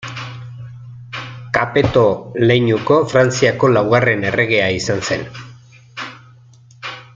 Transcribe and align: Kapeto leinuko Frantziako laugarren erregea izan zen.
Kapeto 1.57 2.05
leinuko 2.51 2.97
Frantziako 3.13 3.71
laugarren 3.75 4.27
erregea 4.31 4.73
izan 4.81 5.07
zen. 5.11 5.31